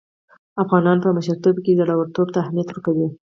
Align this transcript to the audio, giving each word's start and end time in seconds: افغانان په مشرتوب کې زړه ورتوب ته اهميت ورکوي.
افغانان 0.63 0.97
په 1.01 1.09
مشرتوب 1.17 1.55
کې 1.65 1.77
زړه 1.79 1.93
ورتوب 1.97 2.27
ته 2.33 2.37
اهميت 2.43 2.67
ورکوي. 2.69 3.07